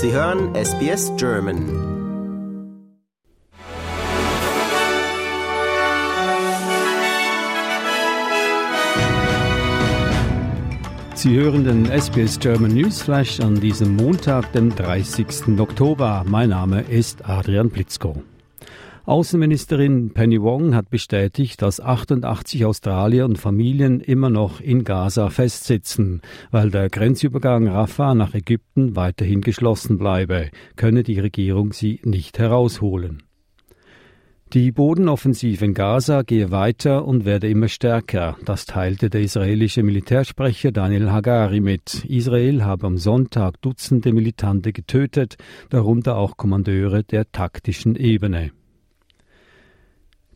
Sie 0.00 0.12
hören 0.12 0.54
SBS 0.54 1.10
German. 1.18 1.58
Sie 11.16 11.34
hören 11.36 11.64
den 11.64 11.86
SBS 11.86 12.38
German 12.38 12.74
Newsflash 12.74 13.40
an 13.40 13.56
diesem 13.56 13.96
Montag, 13.96 14.52
dem 14.52 14.72
30. 14.72 15.58
Oktober. 15.58 16.24
Mein 16.28 16.50
Name 16.50 16.82
ist 16.82 17.28
Adrian 17.28 17.68
Blitzko. 17.68 18.22
Außenministerin 19.08 20.10
Penny 20.10 20.42
Wong 20.42 20.74
hat 20.74 20.90
bestätigt, 20.90 21.62
dass 21.62 21.80
88 21.80 22.66
Australier 22.66 23.24
und 23.24 23.38
Familien 23.38 24.00
immer 24.00 24.28
noch 24.28 24.60
in 24.60 24.84
Gaza 24.84 25.30
festsitzen. 25.30 26.20
Weil 26.50 26.70
der 26.70 26.90
Grenzübergang 26.90 27.68
Rafah 27.68 28.14
nach 28.14 28.34
Ägypten 28.34 28.96
weiterhin 28.96 29.40
geschlossen 29.40 29.96
bleibe, 29.96 30.50
könne 30.76 31.04
die 31.04 31.18
Regierung 31.18 31.72
sie 31.72 32.02
nicht 32.04 32.38
herausholen. 32.38 33.22
Die 34.52 34.72
Bodenoffensive 34.72 35.64
in 35.64 35.72
Gaza 35.72 36.20
gehe 36.20 36.50
weiter 36.50 37.06
und 37.06 37.24
werde 37.24 37.48
immer 37.48 37.68
stärker. 37.68 38.36
Das 38.44 38.66
teilte 38.66 39.08
der 39.08 39.22
israelische 39.22 39.82
Militärsprecher 39.82 40.70
Daniel 40.70 41.10
Hagari 41.10 41.60
mit. 41.60 42.04
Israel 42.04 42.62
habe 42.62 42.86
am 42.86 42.98
Sonntag 42.98 43.62
Dutzende 43.62 44.12
Militante 44.12 44.74
getötet, 44.74 45.38
darunter 45.70 46.18
auch 46.18 46.36
Kommandeure 46.36 47.04
der 47.04 47.32
taktischen 47.32 47.96
Ebene. 47.96 48.50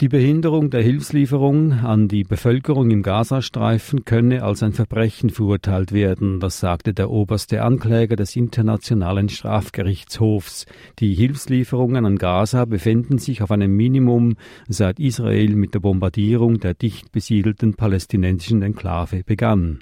Die 0.00 0.08
Behinderung 0.08 0.70
der 0.70 0.80
Hilfslieferung 0.80 1.72
an 1.72 2.06
die 2.06 2.22
Bevölkerung 2.22 2.92
im 2.92 3.02
Gazastreifen 3.02 4.04
könne 4.04 4.44
als 4.44 4.62
ein 4.62 4.72
Verbrechen 4.72 5.28
verurteilt 5.28 5.90
werden, 5.90 6.38
das 6.38 6.60
sagte 6.60 6.94
der 6.94 7.10
oberste 7.10 7.62
Ankläger 7.62 8.14
des 8.14 8.36
Internationalen 8.36 9.28
Strafgerichtshofs. 9.28 10.66
Die 11.00 11.14
Hilfslieferungen 11.14 12.06
an 12.06 12.14
Gaza 12.14 12.64
befinden 12.64 13.18
sich 13.18 13.42
auf 13.42 13.50
einem 13.50 13.74
Minimum, 13.74 14.36
seit 14.68 15.00
Israel 15.00 15.56
mit 15.56 15.74
der 15.74 15.80
Bombardierung 15.80 16.60
der 16.60 16.74
dicht 16.74 17.10
besiedelten 17.10 17.74
palästinensischen 17.74 18.62
Enklave 18.62 19.24
begann. 19.24 19.80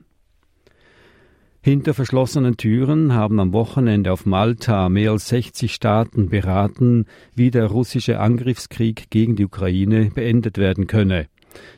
Hinter 1.66 1.94
verschlossenen 1.94 2.56
Türen 2.56 3.12
haben 3.12 3.40
am 3.40 3.52
Wochenende 3.52 4.12
auf 4.12 4.24
Malta 4.24 4.88
mehr 4.88 5.10
als 5.10 5.26
60 5.30 5.74
Staaten 5.74 6.28
beraten, 6.28 7.06
wie 7.34 7.50
der 7.50 7.66
russische 7.66 8.20
Angriffskrieg 8.20 9.10
gegen 9.10 9.34
die 9.34 9.46
Ukraine 9.46 10.12
beendet 10.14 10.58
werden 10.58 10.86
könne. 10.86 11.26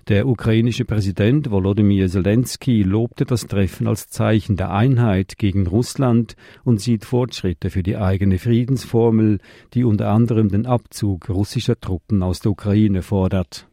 Der 0.09 0.29
ukrainische 0.29 0.85
Präsident 0.85 1.51
Volodymyr 1.51 2.09
Zelensky 2.09 2.83
lobte 2.83 3.25
das 3.25 3.47
Treffen 3.47 3.87
als 3.87 4.11
Zeichen 4.11 4.57
der 4.57 4.75
Einheit 4.75 5.39
gegen 5.39 5.67
Russland 5.67 6.37
und 6.65 6.83
sieht 6.83 7.07
Fortschritte 7.07 7.71
für 7.71 7.83
die 7.83 7.97
eigene 7.97 8.39
Friedensformel, 8.39 9.39
die 9.73 9.85
unter 9.85 10.11
anderem 10.11 10.51
den 10.51 10.67
Abzug 10.67 11.31
russischer 11.31 11.81
Truppen 11.81 12.23
aus 12.23 12.41
der 12.41 12.53
Ukraine 12.53 13.01
fordert. 13.01 13.67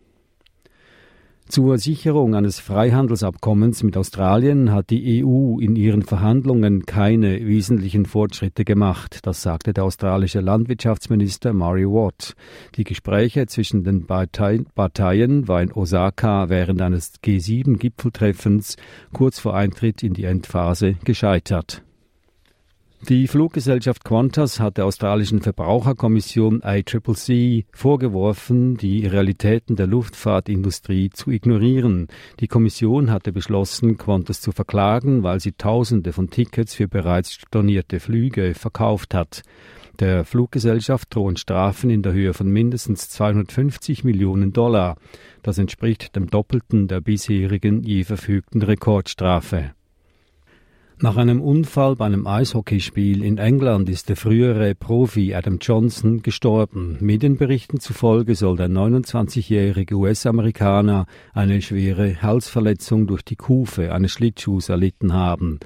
Zur 1.48 1.78
Sicherung 1.78 2.34
eines 2.34 2.60
Freihandelsabkommens 2.60 3.84
mit 3.84 3.98
Australien 3.98 4.72
hat 4.72 4.90
die 4.90 5.24
EU 5.24 5.60
in 5.60 5.76
ihren 5.76 6.02
Verhandlungen 6.02 6.88
keine 6.88 7.46
wesentlichen 7.46 8.08
Fortschritte 8.08 8.66
gemacht, 8.66 9.20
das 9.22 9.44
sagte 9.44 9.72
der 9.72 9.84
australische 9.84 10.42
Landwirtschaftsminister 10.42 11.54
Murray 11.54 11.86
Watt. 11.86 12.34
Die 12.78 12.84
Gespräche 12.84 13.46
zwischen 13.46 13.84
den 13.84 14.08
Parteien 14.08 14.68
waren 15.48 15.70
in 15.70 15.74
Osaka 15.74 16.50
während 16.50 16.82
eines 16.82 17.14
G7-Gipfeltreffens 17.24 18.78
kurz 19.14 19.40
vor 19.40 19.56
Eintritt 19.56 20.02
in 20.02 20.14
die 20.14 20.26
Endphase 20.26 20.96
gescheitert. 21.06 21.84
Die 23.08 23.28
Fluggesellschaft 23.28 24.04
Qantas 24.04 24.60
hat 24.60 24.78
der 24.78 24.86
australischen 24.88 25.40
Verbraucherkommission 25.40 26.64
ICCC 26.66 27.68
vorgeworfen, 27.72 28.78
die 28.78 29.06
Realitäten 29.06 29.76
der 29.76 29.86
Luftfahrtindustrie 29.86 31.12
zu 31.12 31.30
ignorieren. 31.30 32.08
Die 32.40 32.48
Kommission 32.48 33.12
hatte 33.12 33.32
beschlossen, 33.32 33.98
Qantas 33.98 34.42
zu 34.42 34.52
verklagen, 34.52 35.22
weil 35.22 35.40
sie 35.40 35.52
Tausende 35.52 36.14
von 36.14 36.32
Tickets 36.32 36.74
für 36.74 36.88
bereits 36.88 37.34
stornierte 37.34 38.00
Flüge 38.00 38.56
verkauft 38.56 39.14
hat. 39.14 39.44
Der 40.00 40.26
Fluggesellschaft 40.26 41.14
drohen 41.14 41.38
Strafen 41.38 41.92
in 41.92 42.02
der 42.02 42.14
Höhe 42.14 42.34
von 42.34 42.48
mindestens 42.48 43.10
250 43.10 44.04
Millionen 44.04 44.52
Dollar. 44.52 44.98
Das 45.44 45.60
entspricht 45.60 46.16
dem 46.16 46.32
Doppelten 46.32 46.88
der 46.88 47.02
bisherigen 47.02 47.84
je 47.84 48.04
verfügten 48.04 48.64
Rekordstrafe. 48.64 49.76
Nach 51.06 51.18
einem 51.18 51.40
Unfall 51.40 51.96
bei 51.96 52.08
einem 52.08 52.26
Eishockeyspiel 52.26 53.24
in 53.24 53.38
England 53.38 53.90
ist 53.90 54.10
der 54.10 54.16
frühere 54.16 54.74
Profi 54.74 55.36
Adam 55.36 55.60
Johnson 55.62 56.24
gestorben. 56.24 56.98
Medienberichten 57.00 57.80
zufolge 57.80 58.34
soll 58.34 58.58
der 58.58 58.70
29-jährige 58.70 59.94
US-Amerikaner 59.94 61.06
eine 61.32 61.62
schwere 61.62 62.24
Halsverletzung 62.24 63.06
durch 63.06 63.22
die 63.22 63.36
Kufe 63.36 63.94
eines 63.94 64.14
Schlittschuhs 64.14 64.70
erlitten 64.70 65.14
haben. 65.14 65.60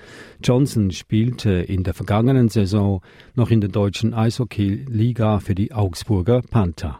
Johnson 0.43 0.91
spielte 0.91 1.51
in 1.51 1.85
der 1.85 1.93
vergangenen 1.93 2.49
Saison 2.49 3.01
noch 3.33 3.49
in 3.49 3.61
der 3.61 3.69
deutschen 3.69 4.13
Eishockey-Liga 4.13 5.39
für 5.39 5.55
die 5.55 5.71
Augsburger 5.71 6.41
Panther. 6.41 6.99